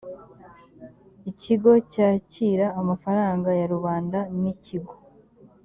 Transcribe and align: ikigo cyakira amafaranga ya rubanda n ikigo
ikigo 1.31 1.71
cyakira 1.91 2.65
amafaranga 2.79 3.49
ya 3.59 3.67
rubanda 3.73 4.19
n 4.39 4.41
ikigo 4.53 4.93